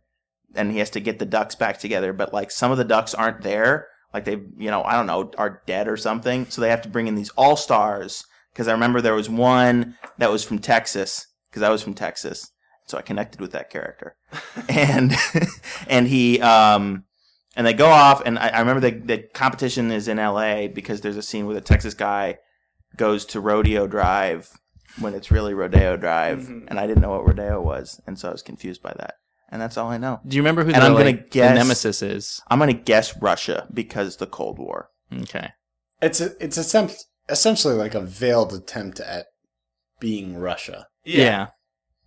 [0.57, 2.13] and he has to get the ducks back together.
[2.13, 5.31] But like some of the ducks aren't there, like they you know I don't know
[5.39, 8.25] are dead or something, so they have to bring in these all stars.
[8.53, 12.51] Because I remember there was one that was from Texas, because I was from Texas,
[12.87, 14.17] so I connected with that character,
[14.69, 15.15] and
[15.89, 17.05] and he um
[17.57, 20.69] and they go off, and I, I remember the the competition is in L.A.
[20.69, 22.39] because there's a scene where the Texas guy
[22.97, 24.51] goes to Rodeo Drive
[25.01, 26.65] when it's really Rodeo Drive, Mhm.
[26.69, 29.15] and I didn't know what Rodeo was, and so I was confused by that,
[29.51, 30.21] and that's all I know.
[30.27, 32.43] do you remember who and the, I'm gonna like, the guess- nemesis is?
[32.51, 34.91] I'm gonna guess Russia because the Cold War.
[35.23, 35.53] Okay.
[36.03, 36.65] It's a, it's a,
[37.29, 39.27] essentially like a veiled attempt at
[40.01, 40.87] being Russia.
[41.05, 41.49] Yeah.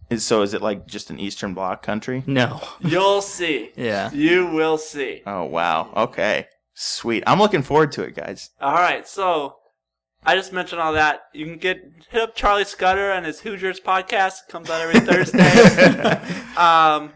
[0.09, 2.23] Is, so is it like just an Eastern Bloc country?
[2.27, 2.61] No.
[2.79, 3.71] You'll see.
[3.75, 4.11] Yeah.
[4.11, 5.21] You will see.
[5.25, 5.91] Oh wow.
[5.95, 6.45] Okay.
[6.75, 7.23] Sweet.
[7.25, 8.49] I'm looking forward to it, guys.
[8.59, 9.55] All right, so
[10.25, 11.21] I just mentioned all that.
[11.33, 14.39] You can get hit up Charlie Scudder and his Hoosiers podcast.
[14.47, 15.39] It Comes out every Thursday.
[16.57, 17.13] um,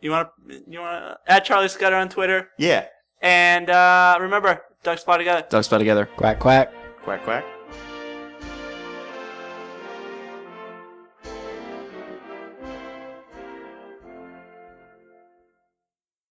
[0.00, 2.86] you want to you want to add Charlie Scudder on Twitter Yeah.
[3.20, 5.46] and uh, remember, ducks fly together.
[5.50, 6.06] Ducks fly together.
[6.16, 6.72] Quack quack.
[7.04, 7.57] Quack quack.